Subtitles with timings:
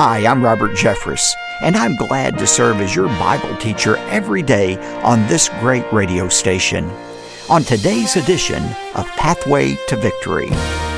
[0.00, 4.76] Hi, I'm Robert Jeffress, and I'm glad to serve as your Bible teacher every day
[5.02, 6.88] on this great radio station.
[7.50, 8.62] On today's edition
[8.94, 10.50] of Pathway to Victory.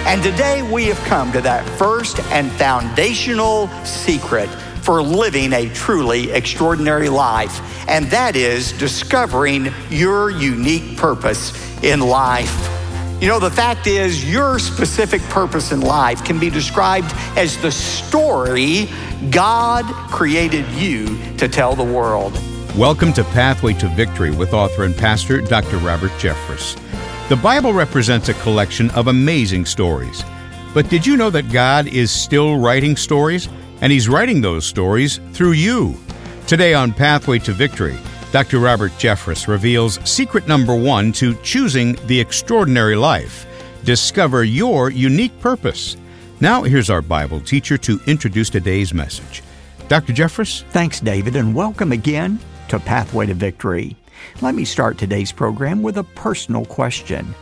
[0.05, 4.51] And today we have come to that first and foundational secret
[4.82, 7.59] for living a truly extraordinary life,
[7.89, 12.80] and that is discovering your unique purpose in life.
[13.21, 17.70] You know, the fact is, your specific purpose in life can be described as the
[17.70, 18.89] story
[19.30, 22.33] God created you to tell the world.
[22.74, 25.77] Welcome to Pathway to Victory with author and pastor Dr.
[25.77, 26.80] Robert Jeffress.
[27.29, 30.24] The Bible represents a collection of amazing stories.
[30.73, 33.51] But did you know that God is still writing stories?
[33.82, 35.95] And He's writing those stories through you.
[36.46, 37.98] Today on Pathway to Victory,
[38.33, 38.61] Dr.
[38.61, 43.45] Robert Jeffress reveals secret number one to choosing the extraordinary life.
[43.83, 45.97] Discover your unique purpose.
[46.41, 49.43] Now, here's our Bible teacher to introduce today's message.
[49.88, 50.12] Dr.
[50.12, 50.62] Jeffress?
[50.71, 52.38] Thanks, David, and welcome again
[52.69, 53.96] to Pathway to Victory.
[54.41, 57.35] Let me start today's program with a personal question.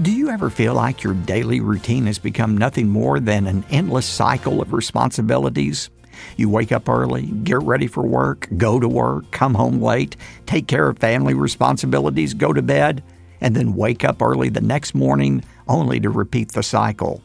[0.00, 4.06] Do you ever feel like your daily routine has become nothing more than an endless
[4.06, 5.90] cycle of responsibilities?
[6.36, 10.66] You wake up early, get ready for work, go to work, come home late, take
[10.66, 13.02] care of family responsibilities, go to bed,
[13.40, 17.22] and then wake up early the next morning only to repeat the cycle.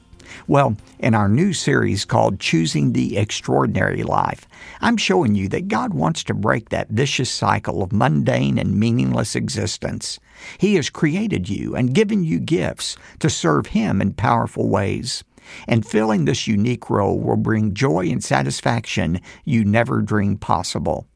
[0.47, 4.47] Well, in our new series called Choosing the Extraordinary Life,
[4.79, 9.35] I'm showing you that God wants to break that vicious cycle of mundane and meaningless
[9.35, 10.19] existence.
[10.57, 15.23] He has created you and given you gifts to serve Him in powerful ways
[15.67, 21.07] and filling this unique role will bring joy and satisfaction you never dreamed possible.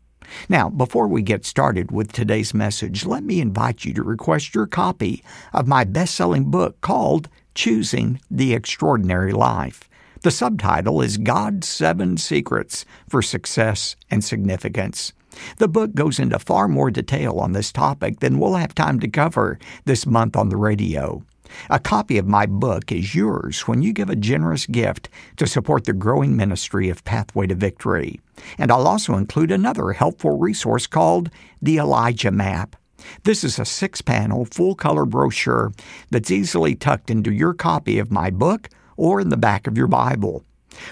[0.49, 4.67] Now, before we get started with today's message, let me invite you to request your
[4.67, 5.23] copy
[5.53, 9.87] of my best selling book called Choosing the Extraordinary Life.
[10.21, 15.13] The subtitle is God's Seven Secrets for Success and Significance.
[15.57, 19.07] The book goes into far more detail on this topic than we'll have time to
[19.07, 21.23] cover this month on the radio.
[21.69, 25.85] A copy of my book is yours when you give a generous gift to support
[25.85, 28.19] the growing ministry of Pathway to Victory.
[28.57, 31.29] And I'll also include another helpful resource called
[31.61, 32.75] the Elijah Map.
[33.23, 35.71] This is a six panel, full color brochure
[36.11, 39.88] that's easily tucked into your copy of my book or in the back of your
[39.88, 40.44] Bible.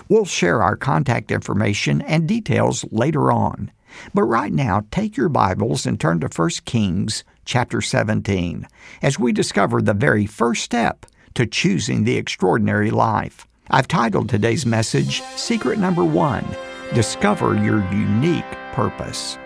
[0.10, 3.72] We'll share our contact information and details later on.
[4.14, 8.68] But right now, take your Bibles and turn to 1 Kings chapter 17
[9.02, 11.06] as we discover the very first step
[11.36, 13.48] to choosing the extraordinary life.
[13.70, 16.46] I've titled today's message Secret Number One
[16.94, 19.38] Discover Your Unique Purpose.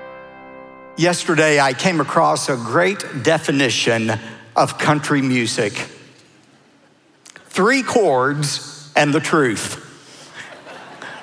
[0.97, 4.11] Yesterday, I came across a great definition
[4.55, 5.73] of country music
[7.57, 9.86] three chords and the truth.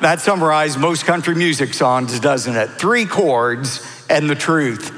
[0.00, 2.70] That summarizes most country music songs, doesn't it?
[2.70, 4.92] Three chords and the truth.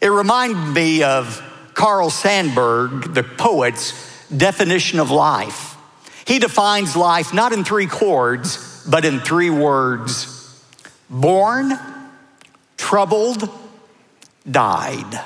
[0.00, 1.42] It reminded me of
[1.74, 5.76] Carl Sandburg, the poet's definition of life.
[6.26, 10.34] He defines life not in three chords, but in three words
[11.10, 11.72] born,
[12.76, 13.48] troubled,
[14.48, 15.20] died.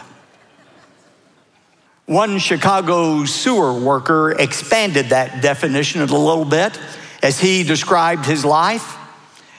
[2.06, 6.78] One Chicago sewer worker expanded that definition a little bit
[7.22, 8.96] as he described his life.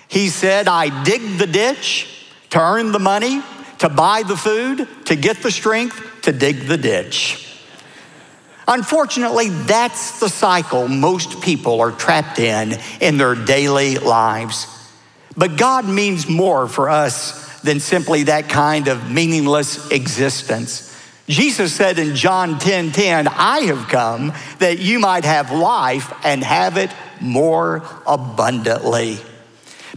[0.07, 3.41] He said, I dig the ditch to earn the money,
[3.79, 7.40] to buy the food, to get the strength, to dig the ditch.
[8.68, 14.68] Unfortunately, that's the cycle most people are trapped in in their daily lives.
[15.35, 20.90] But God means more for us than simply that kind of meaningless existence.
[21.28, 26.44] Jesus said in John 10 10, I have come that you might have life and
[26.44, 26.91] have it
[27.23, 29.17] more abundantly.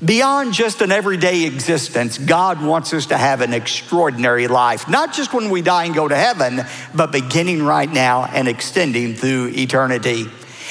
[0.05, 5.33] Beyond just an everyday existence, God wants us to have an extraordinary life, not just
[5.33, 6.61] when we die and go to heaven,
[6.95, 10.27] but beginning right now and extending through eternity.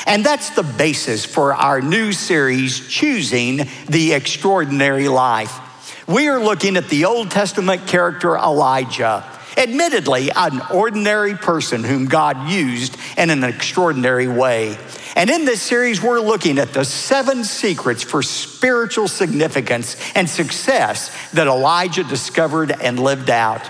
[0.06, 5.60] And that's the basis for our new series, Choosing the Extraordinary Life.
[6.08, 9.24] We are looking at the Old Testament character Elijah.
[9.58, 14.78] Admittedly, an ordinary person whom God used in an extraordinary way.
[15.16, 21.09] And in this series, we're looking at the seven secrets for spiritual significance and success
[21.32, 23.62] that Elijah discovered and lived out.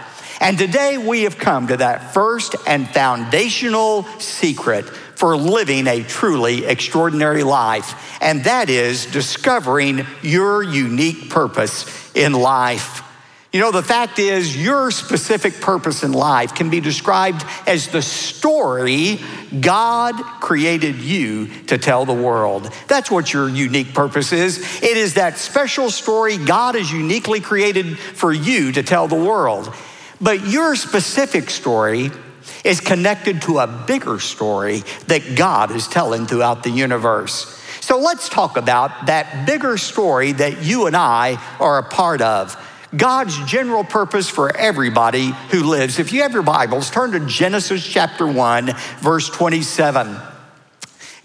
[0.42, 6.65] And today we have come to that first and foundational secret for living a truly
[6.65, 13.05] extraordinary life, and that is discovering your unique purpose in life.
[13.56, 18.02] You know, the fact is, your specific purpose in life can be described as the
[18.02, 19.18] story
[19.62, 22.69] God created you to tell the world.
[22.90, 24.57] That's what your unique purpose is.
[24.84, 29.74] It is that special story God has uniquely created for you to tell the world.
[30.19, 32.12] But your specific story
[32.66, 37.57] is connected to a bigger story that God is telling throughout the universe.
[37.80, 42.57] So let's talk about that bigger story that you and I are a part of.
[42.95, 46.00] God's general purpose for everybody who lives.
[46.00, 50.15] If you have your Bibles, turn to Genesis chapter 1, verse 27.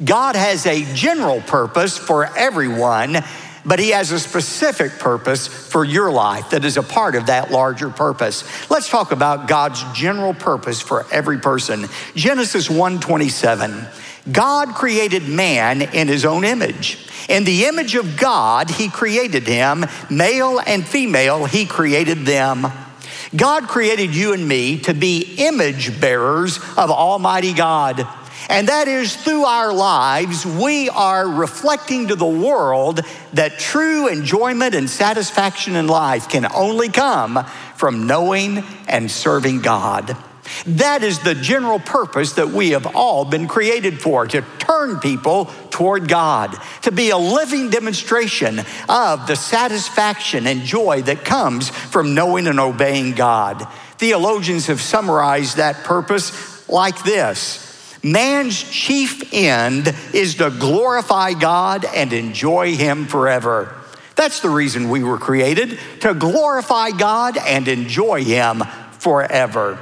[0.03, 3.19] God has a general purpose for everyone,
[3.67, 7.51] but He has a specific purpose for your life that is a part of that
[7.51, 8.43] larger purpose.
[8.71, 11.87] Let's talk about God's general purpose for every person.
[12.15, 13.87] Genesis 1 27.
[14.31, 17.07] God created man in his own image.
[17.29, 22.67] In the image of God, he created him, male and female, he created them.
[23.35, 28.07] God created you and me to be image bearers of Almighty God.
[28.49, 33.01] And that is through our lives, we are reflecting to the world
[33.35, 37.47] that true enjoyment and satisfaction in life can only come
[37.77, 40.17] from knowing and serving God.
[40.67, 45.47] That is the general purpose that we have all been created for to turn people
[45.71, 52.15] toward God, to be a living demonstration of the satisfaction and joy that comes from
[52.15, 53.67] knowing and obeying God.
[53.99, 57.67] Theologians have summarized that purpose like this
[58.03, 63.75] Man's chief end is to glorify God and enjoy Him forever.
[64.17, 68.63] That's the reason we were created, to glorify God and enjoy Him
[68.93, 69.79] forever.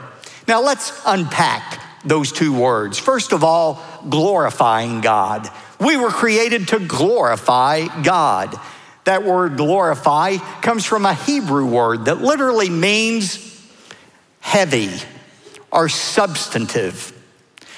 [0.48, 2.98] Now let's unpack those two words.
[2.98, 5.48] First of all, glorifying God.
[5.78, 8.58] We were created to glorify God.
[9.04, 13.44] That word glorify comes from a Hebrew word that literally means
[14.40, 14.90] heavy
[15.70, 17.12] or substantive.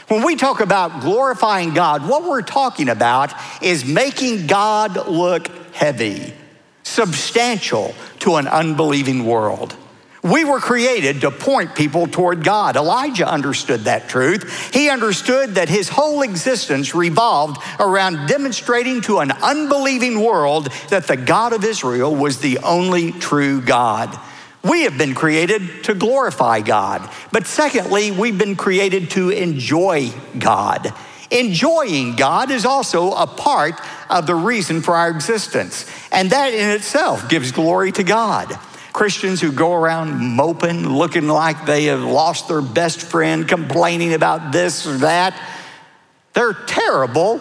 [0.08, 3.32] When we talk about glorifying God, what we're talking about
[3.62, 6.32] is making God look heavy,
[6.82, 9.76] substantial to an unbelieving world.
[10.22, 12.76] We were created to point people toward God.
[12.76, 14.72] Elijah understood that truth.
[14.72, 21.16] He understood that his whole existence revolved around demonstrating to an unbelieving world that the
[21.16, 24.18] God of Israel was the only true God.
[24.62, 27.08] We have been created to glorify God.
[27.32, 30.92] But secondly, we've been created to enjoy God.
[31.30, 33.80] Enjoying God is also a part
[34.10, 35.90] of the reason for our existence.
[36.12, 38.58] And that in itself gives glory to God.
[38.92, 44.52] Christians who go around moping, looking like they have lost their best friend, complaining about
[44.52, 45.40] this or that,
[46.32, 47.40] they're terrible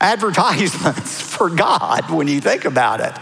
[0.00, 3.12] advertisements for God when you think about it.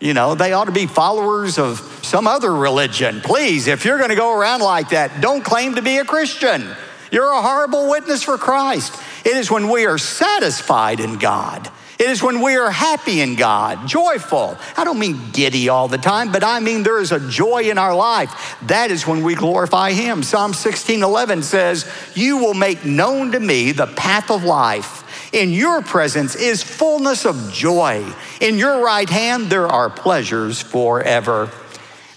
[0.00, 3.20] You know, they ought to be followers of some other religion.
[3.20, 6.68] Please, if you're going to go around like that, don't claim to be a Christian.
[7.10, 9.00] You're a horrible witness for Christ.
[9.24, 13.36] It is when we are satisfied in God it is when we are happy in
[13.36, 14.58] God, joyful.
[14.76, 17.78] I don't mean giddy all the time, but I mean there is a joy in
[17.78, 18.56] our life.
[18.62, 20.22] That is when we glorify Him.
[20.24, 25.02] Psalm 16 11 says, You will make known to me the path of life.
[25.32, 28.04] In your presence is fullness of joy.
[28.40, 31.50] In your right hand, there are pleasures forever.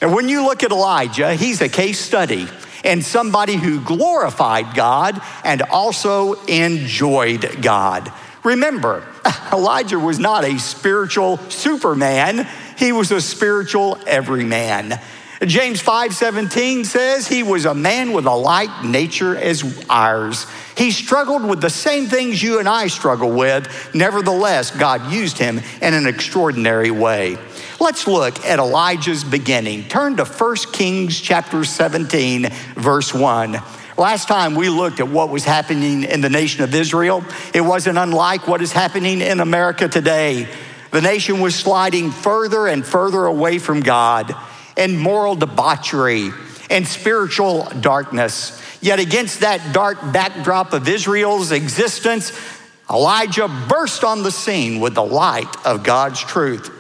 [0.02, 2.48] And when you look at Elijah, he's a case study
[2.84, 8.12] and somebody who glorified God and also enjoyed God.
[8.44, 9.04] Remember,
[9.54, 12.48] Elijah was not a spiritual superman,
[12.78, 15.00] he was a spiritual everyman.
[15.46, 20.48] James 5:17 says he was a man with a like nature as ours.
[20.76, 23.68] He struggled with the same things you and I struggle with.
[23.94, 27.38] Nevertheless, God used him in an extraordinary way.
[27.80, 29.84] Let's look at Elijah's beginning.
[29.88, 33.62] Turn to 1 Kings chapter 17 verse 1.
[33.98, 37.98] Last time we looked at what was happening in the nation of Israel, it wasn't
[37.98, 40.48] unlike what is happening in America today.
[40.92, 44.36] The nation was sliding further and further away from God
[44.78, 46.30] and moral debauchery
[46.70, 48.62] and spiritual darkness.
[48.82, 52.40] Yet, against that dark backdrop of Israel's existence,
[52.88, 56.72] Elijah burst on the scene with the light of God's truth.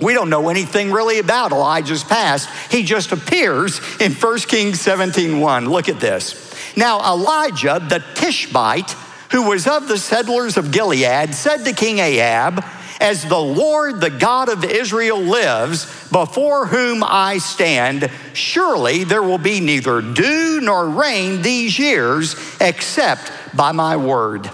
[0.00, 2.48] We don't know anything really about Elijah's past.
[2.72, 5.68] He just appears in 1 Kings 17 1.
[5.68, 6.52] Look at this.
[6.76, 8.92] Now, Elijah the Tishbite,
[9.30, 12.64] who was of the settlers of Gilead, said to King Ahab,
[13.00, 19.38] As the Lord, the God of Israel, lives, before whom I stand, surely there will
[19.38, 24.50] be neither dew nor rain these years except by my word.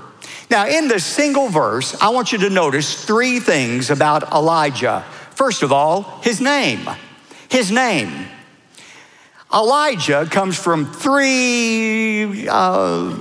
[0.50, 5.04] Now, in this single verse, I want you to notice three things about Elijah.
[5.38, 6.80] First of all, his name.
[7.48, 8.26] His name.
[9.54, 13.16] Elijah comes from three uh,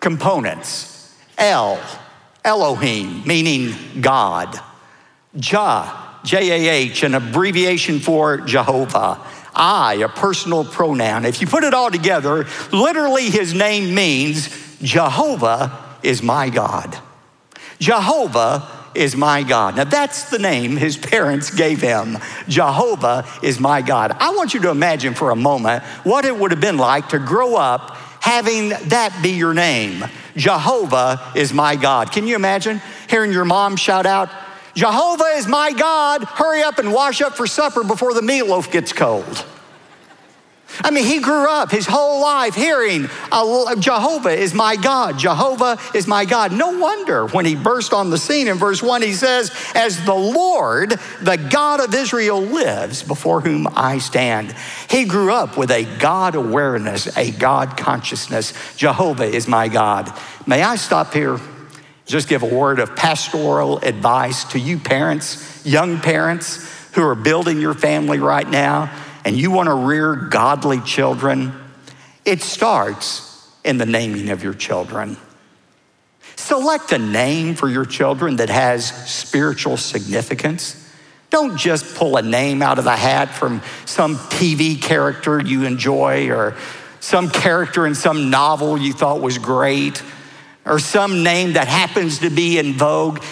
[0.00, 1.78] components El,
[2.42, 4.58] Elohim, meaning God,
[5.36, 9.20] Jah, J A H, an abbreviation for Jehovah.
[9.54, 11.26] I, a personal pronoun.
[11.26, 14.48] If you put it all together, literally his name means
[14.80, 16.96] Jehovah is my God.
[17.78, 19.76] Jehovah is my God.
[19.76, 22.18] Now, that's the name his parents gave him.
[22.48, 24.16] Jehovah is my God.
[24.18, 27.18] I want you to imagine for a moment what it would have been like to
[27.18, 30.04] grow up having that be your name.
[30.36, 32.10] Jehovah is my God.
[32.10, 34.30] Can you imagine hearing your mom shout out,
[34.74, 38.92] Jehovah is my God, hurry up and wash up for supper before the meatloaf gets
[38.92, 39.44] cold?
[40.84, 43.08] I mean, he grew up his whole life hearing
[43.78, 45.18] Jehovah is my God.
[45.18, 46.52] Jehovah is my God.
[46.52, 50.14] No wonder when he burst on the scene in verse 1, he says, As the
[50.14, 50.90] Lord,
[51.22, 54.54] the God of Israel, lives before whom I stand.
[54.90, 58.52] He grew up with a God awareness, a God consciousness.
[58.76, 60.12] Jehovah is my God.
[60.46, 61.40] May I stop here?
[62.04, 67.58] Just give a word of pastoral advice to you parents, young parents who are building
[67.58, 68.92] your family right now
[69.24, 71.52] and you want to rear godly children,
[72.24, 75.16] it starts in the naming of your children.
[76.36, 80.80] Select a name for your children that has spiritual significance.
[81.30, 86.30] Don't just pull a name out of the hat from some TV character you enjoy
[86.30, 86.54] or
[87.00, 90.02] some character in some novel you thought was great
[90.64, 93.22] or some name that happens to be in vogue.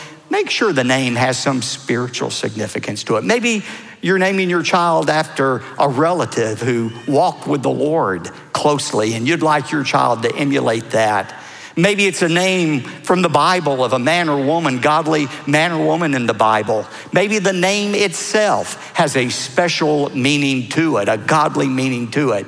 [0.42, 3.22] Make sure the name has some spiritual significance to it.
[3.22, 3.62] Maybe
[4.00, 9.40] you're naming your child after a relative who walked with the Lord closely, and you'd
[9.40, 11.32] like your child to emulate that.
[11.76, 15.86] Maybe it's a name from the Bible of a man or woman, godly man or
[15.86, 16.86] woman in the Bible.
[17.12, 22.46] Maybe the name itself has a special meaning to it, a godly meaning to it.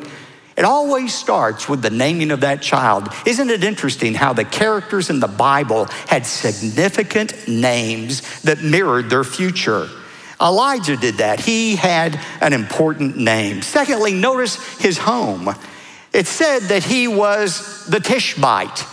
[0.57, 3.09] It always starts with the naming of that child.
[3.27, 9.25] Isn't it interesting how the characters in the Bible had significant names that mirrored their
[9.25, 9.89] future?
[10.41, 11.41] Elijah did that.
[11.41, 13.63] He had an important name.
[13.63, 15.55] Secondly, notice his home.
[16.13, 18.85] It said that he was the Tishbite.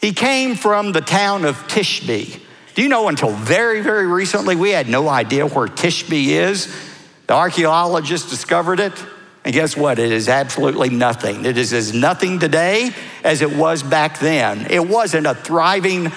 [0.00, 2.40] He came from the town of Tishbe.
[2.74, 6.74] Do you know until very, very recently, we had no idea where Tishbe is?
[7.26, 8.94] The archaeologists discovered it.
[9.44, 9.98] And guess what?
[9.98, 11.44] It is absolutely nothing.
[11.44, 12.90] It is as nothing today
[13.24, 14.66] as it was back then.
[14.70, 16.12] It wasn't a thriving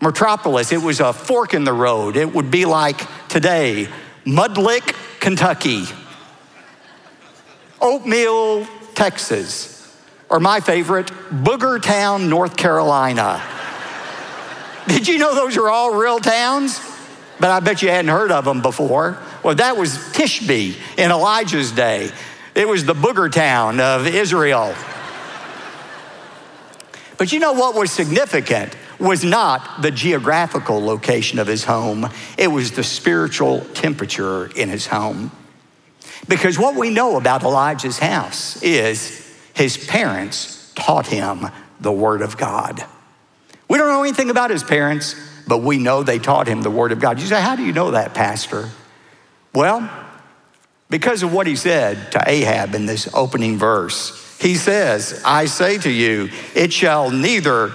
[0.00, 2.16] metropolis, it was a fork in the road.
[2.16, 3.88] It would be like today
[4.24, 5.84] Mudlick, Kentucky,
[7.80, 9.96] Oatmeal, Texas,
[10.28, 13.42] or my favorite, Boogertown, North Carolina.
[14.88, 16.80] Did you know those are all real towns?
[17.38, 19.18] But I bet you hadn't heard of them before.
[19.42, 22.10] Well, that was Tishbe in Elijah's day.
[22.54, 24.74] It was the booger town of Israel.
[27.18, 28.76] But you know what was significant?
[29.02, 34.86] was not the geographical location of his home, it was the spiritual temperature in his
[34.86, 35.30] home.
[36.28, 41.48] Because what we know about Elijah's house is his parents taught him
[41.80, 42.84] the Word of God.
[43.68, 45.16] We don't know anything about his parents,
[45.48, 47.18] but we know they taught him the Word of God.
[47.18, 48.68] You say, How do you know that, Pastor?
[49.52, 49.80] Well,
[50.92, 54.38] because of what he said to Ahab in this opening verse.
[54.38, 57.72] He says, I say to you, it shall neither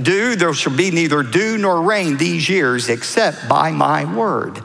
[0.00, 4.62] do, there shall be neither dew nor rain these years except by my word.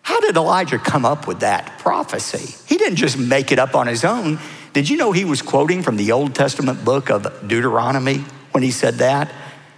[0.00, 2.54] How did Elijah come up with that prophecy?
[2.66, 4.38] He didn't just make it up on his own.
[4.72, 8.70] Did you know he was quoting from the Old Testament book of Deuteronomy when he
[8.70, 9.30] said that?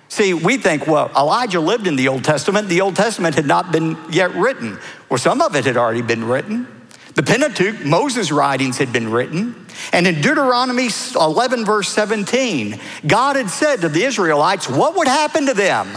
[0.09, 2.69] See, we think, well, Elijah lived in the Old Testament.
[2.69, 4.79] The Old Testament had not been yet written.
[5.09, 6.80] Well, some of it had already been written.
[7.15, 9.67] The Pentateuch, Moses' writings had been written.
[9.93, 15.47] And in Deuteronomy 11, verse 17, God had said to the Israelites what would happen
[15.47, 15.89] to them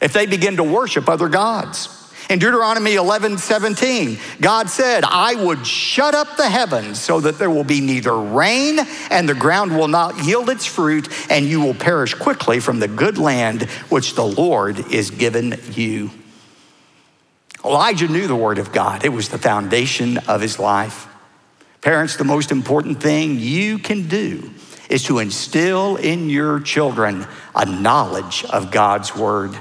[0.00, 2.00] if they begin to worship other gods.
[2.30, 7.50] In Deuteronomy 11, 17, God said, I would shut up the heavens so that there
[7.50, 8.78] will be neither rain
[9.10, 12.88] and the ground will not yield its fruit, and you will perish quickly from the
[12.88, 16.10] good land which the Lord is given you.
[17.64, 21.08] Elijah knew the Word of God, it was the foundation of his life.
[21.80, 24.50] Parents, the most important thing you can do
[24.90, 29.56] is to instill in your children a knowledge of God's Word.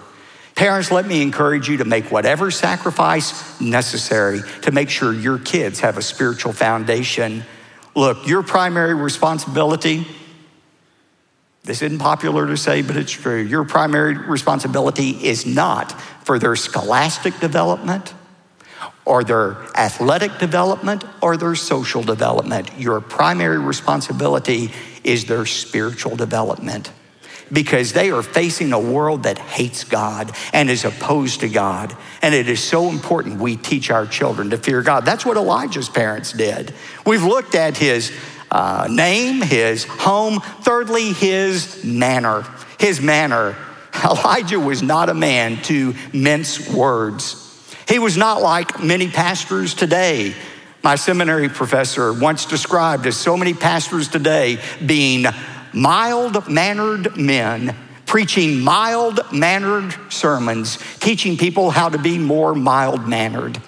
[0.56, 5.80] Parents, let me encourage you to make whatever sacrifice necessary to make sure your kids
[5.80, 7.44] have a spiritual foundation.
[7.96, 10.06] Look, your primary responsibility,
[11.64, 13.42] this isn't popular to say, but it's true.
[13.42, 15.94] Your primary responsibility is not
[16.26, 18.14] for their scholastic development
[19.06, 22.70] or their athletic development or their social development.
[22.78, 24.72] Your primary responsibility
[25.06, 26.92] is their spiritual development
[27.52, 31.96] because they are facing a world that hates God and is opposed to God.
[32.22, 35.06] And it is so important we teach our children to fear God.
[35.06, 36.74] That's what Elijah's parents did.
[37.06, 38.12] We've looked at his
[38.54, 42.46] uh, name, his home, thirdly, his manner.
[42.80, 43.58] His manner.
[44.04, 47.40] Elijah was not a man to mince words.
[47.88, 50.34] He was not like many pastors today.
[50.84, 55.26] My seminary professor once described as so many pastors today being
[55.74, 57.76] mild mannered men
[58.14, 63.60] preaching mild mannered sermons, teaching people how to be more mild mannered.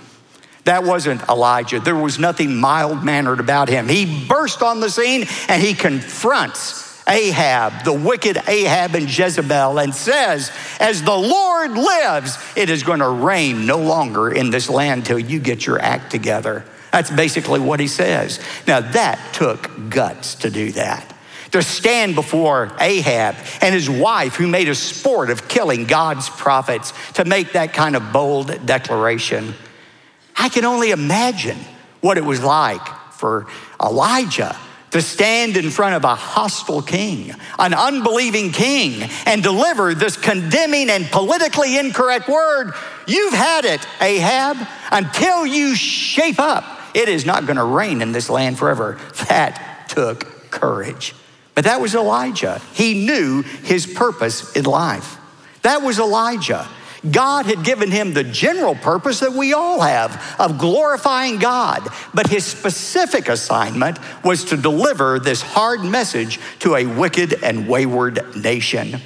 [0.65, 1.79] That wasn't Elijah.
[1.79, 3.87] There was nothing mild mannered about him.
[3.87, 9.93] He burst on the scene and he confronts Ahab, the wicked Ahab and Jezebel, and
[9.93, 15.05] says, As the Lord lives, it is going to rain no longer in this land
[15.05, 16.65] till you get your act together.
[16.91, 18.39] That's basically what he says.
[18.65, 21.13] Now, that took guts to do that.
[21.51, 26.91] To stand before Ahab and his wife, who made a sport of killing God's prophets,
[27.13, 29.53] to make that kind of bold declaration.
[30.37, 31.57] I can only imagine
[32.01, 33.47] what it was like for
[33.81, 34.55] Elijah
[34.91, 40.89] to stand in front of a hostile king, an unbelieving king, and deliver this condemning
[40.89, 42.73] and politically incorrect word.
[43.05, 44.57] You've had it, Ahab,
[44.91, 46.63] until you shape up.
[46.93, 48.97] It is not going to rain in this land forever.
[49.27, 51.13] That took courage.
[51.55, 52.61] But that was Elijah.
[52.73, 55.17] He knew his purpose in life.
[55.63, 56.67] That was Elijah.
[57.11, 62.27] God had given him the general purpose that we all have of glorifying God, but
[62.27, 69.01] his specific assignment was to deliver this hard message to a wicked and wayward nation.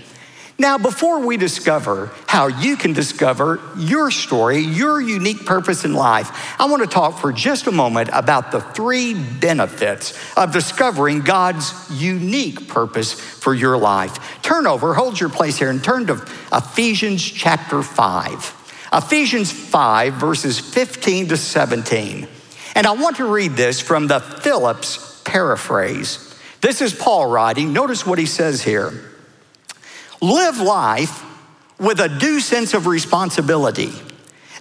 [0.60, 6.60] Now, before we discover how you can discover your story, your unique purpose in life,
[6.60, 11.74] I want to talk for just a moment about the three benefits of discovering God's
[11.90, 14.42] unique purpose for your life.
[14.42, 18.90] Turn over, hold your place here, and turn to Ephesians chapter 5.
[18.92, 22.28] Ephesians 5, verses 15 to 17.
[22.76, 26.38] And I want to read this from the Phillips paraphrase.
[26.60, 27.72] This is Paul writing.
[27.72, 29.06] Notice what he says here
[30.22, 31.26] live life
[31.80, 33.92] with a due sense of responsibility,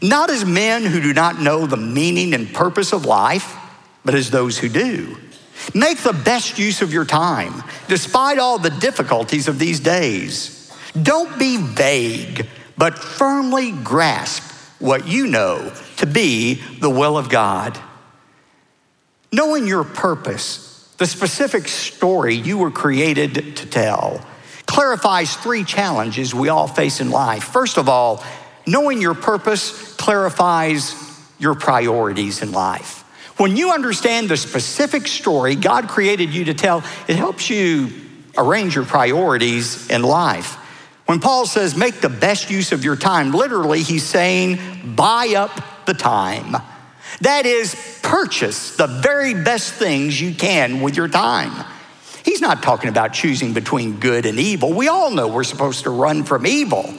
[0.00, 3.56] not as men who do not know the meaning and purpose of life,
[4.04, 5.16] but as those who do.
[5.74, 10.72] Make the best use of your time, despite all the difficulties of these days.
[11.00, 14.42] Don't be vague, but firmly grasp
[14.78, 17.78] what you know to be the will of God.
[19.32, 24.24] Knowing your purpose, the specific story you were created to tell,
[24.68, 27.42] clarifies three challenges we all face in life.
[27.42, 28.22] First of all,
[28.66, 30.94] knowing your purpose clarifies
[31.38, 33.02] your priorities in life.
[33.38, 37.90] When you understand the specific story God created you to tell, it helps you
[38.36, 40.56] arrange your priorities in life.
[41.06, 44.58] When Paul says make the best use of your time, literally, he's saying
[44.94, 46.56] buy up the time.
[47.22, 51.64] That is, purchase the very best things you can with your time.
[52.28, 54.74] He's not talking about choosing between good and evil.
[54.74, 56.92] We all know we're supposed to run from evil.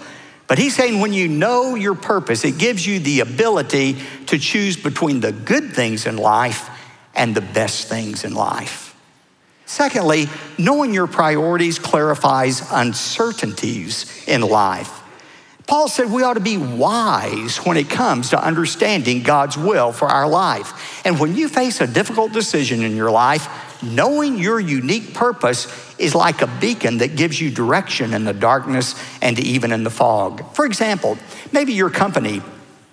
[0.47, 4.75] But he's saying when you know your purpose, it gives you the ability to choose
[4.75, 6.67] between the good things in life
[7.13, 8.95] and the best things in life.
[9.67, 10.25] Secondly,
[10.57, 15.03] knowing your priorities clarifies uncertainties in life.
[15.67, 20.07] Paul said we ought to be wise when it comes to understanding God's will for
[20.07, 21.05] our life.
[21.05, 26.15] And when you face a difficult decision in your life, knowing your unique purpose is
[26.15, 30.55] like a beacon that gives you direction in the darkness and even in the fog.
[30.55, 31.17] For example,
[31.51, 32.41] maybe your company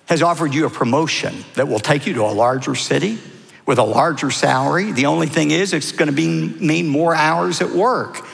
[0.07, 3.17] has offered you a promotion that will take you to a larger city
[3.65, 4.91] with a larger salary.
[4.93, 8.25] The only thing is, it's going to be, mean more hours at work.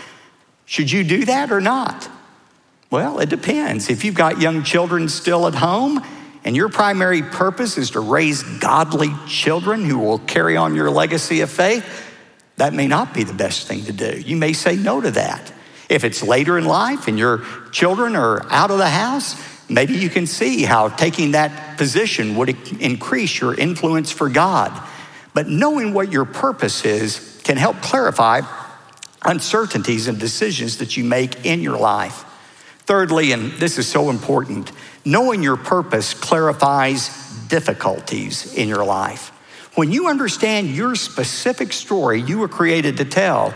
[0.66, 2.08] Should you do that or not?
[2.92, 3.90] Well, it depends.
[3.90, 6.04] If you've got young children still at home,
[6.46, 11.42] and your primary purpose is to raise godly children who will carry on your legacy
[11.42, 12.13] of faith,
[12.58, 14.20] that may not be the best thing to do.
[14.20, 15.52] You may say no to that.
[15.90, 19.36] If it's later in life and your children are out of the house,
[19.70, 24.72] maybe you can see how taking that position would increase your influence for God.
[25.34, 28.42] But knowing what your purpose is can help clarify
[29.26, 32.24] uncertainties and decisions that you make in your life.
[32.86, 34.72] Thirdly, and this is so important,
[35.06, 37.10] knowing your purpose clarifies
[37.48, 39.33] difficulties in your life.
[39.76, 43.56] When you understand your specific story you were created to tell,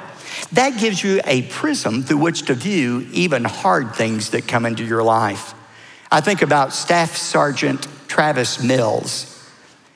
[0.54, 4.84] that gives you a prism through which to view even hard things that come into
[4.84, 5.54] your life.
[6.12, 9.34] I think about Staff Sergeant Travis Mills.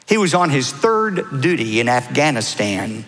[0.08, 3.06] He was on his third duty in Afghanistan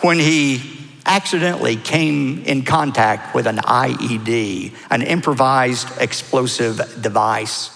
[0.00, 7.70] when he accidentally came in contact with an IED, an improvised explosive device.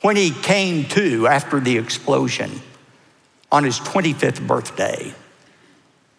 [0.00, 2.60] When he came to after the explosion
[3.50, 5.14] on his 25th birthday,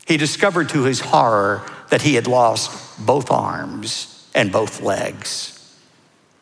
[0.07, 5.55] he discovered to his horror that he had lost both arms and both legs.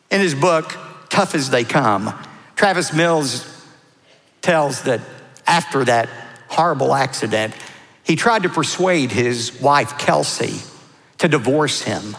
[0.10, 0.78] In his book,
[1.10, 2.14] Tough as They Come,
[2.56, 3.46] Travis Mills
[4.42, 5.02] tells that
[5.46, 6.10] after that
[6.48, 7.54] horrible accident,
[8.04, 10.62] he tried to persuade his wife, Kelsey,
[11.18, 12.16] to divorce him,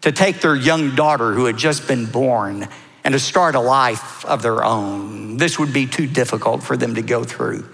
[0.00, 2.68] to take their young daughter who had just been born,
[3.04, 5.36] and to start a life of their own.
[5.36, 7.68] This would be too difficult for them to go through.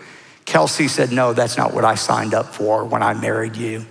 [0.44, 3.86] Kelsey said, No, that's not what I signed up for when I married you.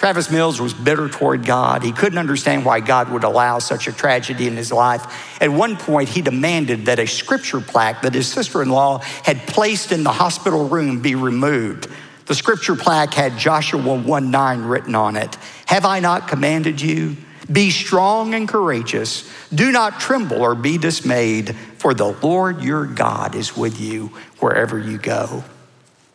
[0.00, 1.82] Travis Mills was bitter toward God.
[1.82, 5.42] He couldn't understand why God would allow such a tragedy in his life.
[5.42, 9.46] At one point, he demanded that a scripture plaque that his sister in law had
[9.46, 11.86] placed in the hospital room be removed.
[12.24, 15.36] The scripture plaque had Joshua 1 9 written on it.
[15.66, 17.18] Have I not commanded you?
[17.50, 19.28] Be strong and courageous.
[19.52, 24.08] Do not tremble or be dismayed, for the Lord your God is with you
[24.38, 25.42] wherever you go.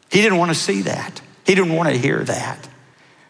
[0.10, 1.22] He didn't want to see that.
[1.46, 2.70] He didn't want to hear that.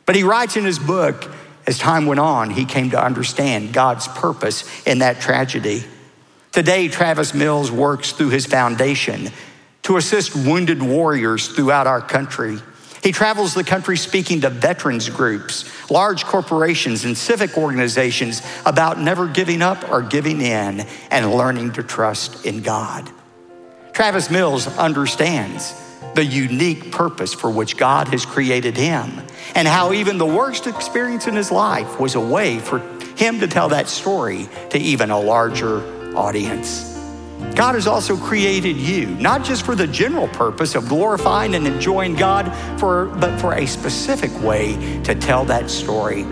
[0.06, 1.32] But he writes in his book,
[1.66, 5.84] as time went on, he came to understand God's purpose in that tragedy.
[6.52, 9.32] Today, Travis Mills works through his foundation
[9.84, 12.60] to assist wounded warriors throughout our country.
[13.06, 19.28] He travels the country speaking to veterans groups, large corporations, and civic organizations about never
[19.28, 23.08] giving up or giving in and learning to trust in God.
[23.94, 25.80] Travis Mills understands
[26.16, 29.22] the unique purpose for which God has created him
[29.54, 32.80] and how even the worst experience in his life was a way for
[33.18, 36.95] him to tell that story to even a larger audience.
[37.54, 42.16] God has also created you, not just for the general purpose of glorifying and enjoying
[42.16, 46.24] God, for, but for a specific way to tell that story.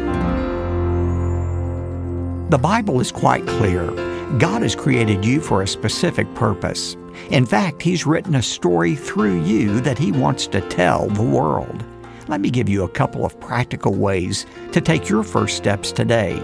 [2.50, 3.92] The Bible is quite clear.
[4.38, 6.96] God has created you for a specific purpose.
[7.30, 11.84] In fact, He's written a story through you that He wants to tell the world.
[12.28, 16.42] Let me give you a couple of practical ways to take your first steps today.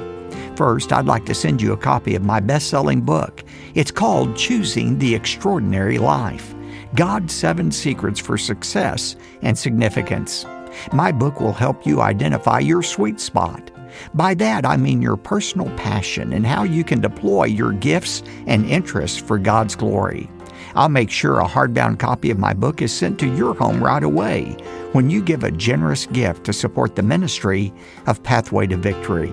[0.55, 3.43] First, I'd like to send you a copy of my best selling book.
[3.75, 6.55] It's called Choosing the Extraordinary Life
[6.95, 10.43] God's Seven Secrets for Success and Significance.
[10.91, 13.69] My book will help you identify your sweet spot.
[14.15, 18.65] By that, I mean your personal passion and how you can deploy your gifts and
[18.65, 20.27] interests for God's glory.
[20.73, 24.03] I'll make sure a hardbound copy of my book is sent to your home right
[24.03, 24.57] away
[24.93, 27.71] when you give a generous gift to support the ministry
[28.07, 29.31] of Pathway to Victory.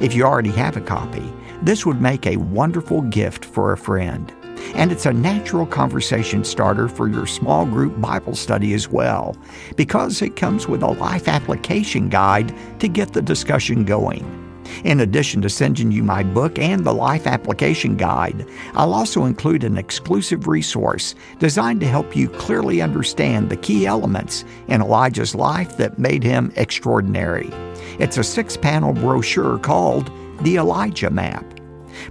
[0.00, 1.22] If you already have a copy,
[1.64, 4.32] this would make a wonderful gift for a friend.
[4.74, 9.36] And it's a natural conversation starter for your small group Bible study as well,
[9.76, 14.40] because it comes with a life application guide to get the discussion going.
[14.84, 19.62] In addition to sending you my book and the Life Application Guide, I'll also include
[19.62, 25.76] an exclusive resource designed to help you clearly understand the key elements in Elijah's life
[25.76, 27.50] that made him extraordinary.
[27.98, 31.53] It's a six panel brochure called The Elijah Map.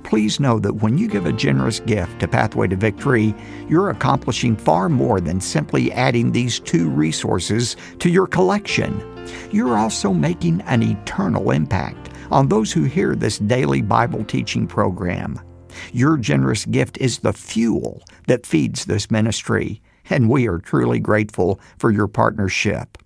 [0.03, 3.33] Please know that when you give a generous gift to Pathway to Victory,
[3.67, 9.01] you're accomplishing far more than simply adding these two resources to your collection.
[9.51, 15.39] You're also making an eternal impact on those who hear this daily Bible teaching program.
[15.91, 21.59] Your generous gift is the fuel that feeds this ministry, and we are truly grateful
[21.77, 22.97] for your partnership.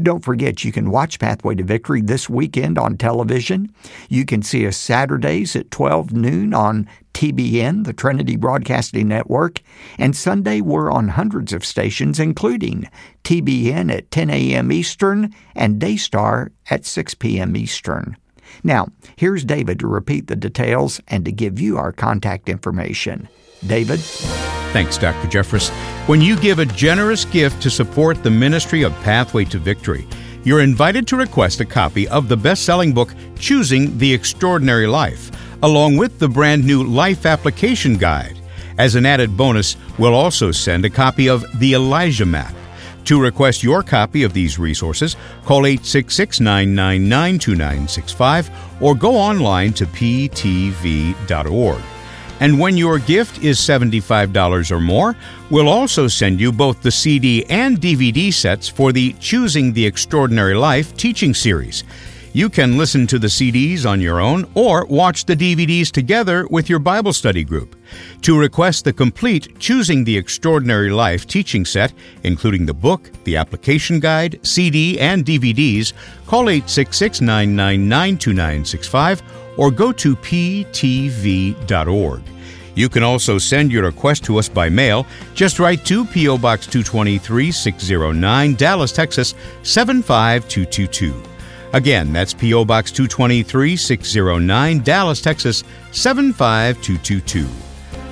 [0.00, 3.72] Don't forget you can watch Pathway to Victory this weekend on television.
[4.08, 9.60] You can see us Saturdays at 12 noon on TBN, the Trinity Broadcasting Network,
[9.98, 12.88] and Sunday we're on hundreds of stations, including
[13.24, 14.72] TBN at 10 a.m.
[14.72, 17.56] Eastern and Daystar at 6 p.m.
[17.56, 18.16] Eastern.
[18.64, 23.28] Now, here's David to repeat the details and to give you our contact information.
[23.66, 24.00] David?
[24.72, 25.26] Thanks, Dr.
[25.26, 25.70] Jeffress.
[26.06, 30.06] When you give a generous gift to support the ministry of Pathway to Victory,
[30.44, 35.32] you're invited to request a copy of the best selling book, Choosing the Extraordinary Life,
[35.64, 38.38] along with the brand new Life Application Guide.
[38.78, 42.54] As an added bonus, we'll also send a copy of the Elijah Map.
[43.06, 49.84] To request your copy of these resources, call 866 999 2965 or go online to
[49.86, 51.82] ptv.org.
[52.40, 55.14] And when your gift is $75 or more,
[55.50, 60.54] we'll also send you both the CD and DVD sets for the Choosing the Extraordinary
[60.54, 61.84] Life teaching series.
[62.32, 66.70] You can listen to the CDs on your own or watch the DVDs together with
[66.70, 67.74] your Bible study group.
[68.22, 73.98] To request the complete Choosing the Extraordinary Life teaching set, including the book, the application
[73.98, 75.92] guide, CD, and DVDs,
[76.26, 79.22] call 866 999 2965
[79.60, 81.52] or go to ptv.org.
[82.74, 85.06] You can also send your request to us by mail.
[85.34, 86.38] Just write to P.O.
[86.38, 91.22] Box 223 609, Dallas, Texas 75222.
[91.74, 92.64] Again, that's P.O.
[92.64, 97.46] Box 223 609, Dallas, Texas 75222.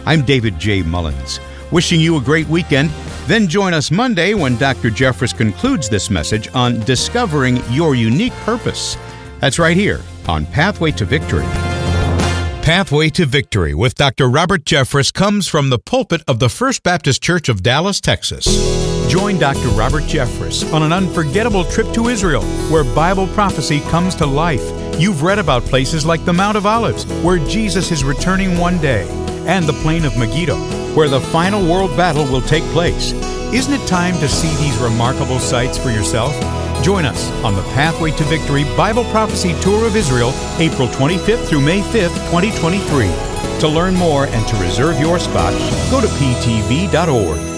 [0.04, 0.82] I'm David J.
[0.82, 1.40] Mullins.
[1.72, 2.90] Wishing you a great weekend.
[3.26, 4.90] Then join us Monday when Dr.
[4.90, 8.98] Jeffress concludes this message on discovering your unique purpose.
[9.40, 11.44] That's right here on Pathway to Victory.
[12.62, 14.28] Pathway to Victory with Dr.
[14.28, 18.44] Robert Jeffress comes from the pulpit of the First Baptist Church of Dallas, Texas.
[19.08, 19.68] Join Dr.
[19.68, 24.60] Robert Jeffress on an unforgettable trip to Israel where Bible prophecy comes to life.
[25.00, 29.08] You've read about places like the Mount of Olives, where Jesus is returning one day,
[29.46, 30.56] and the plain of Megiddo,
[30.94, 33.12] where the final world battle will take place.
[33.54, 36.34] Isn't it time to see these remarkable sights for yourself?
[36.82, 41.60] Join us on the Pathway to Victory Bible Prophecy Tour of Israel, April 25th through
[41.60, 43.60] May 5th, 2023.
[43.60, 45.52] To learn more and to reserve your spot,
[45.90, 47.57] go to ptv.org.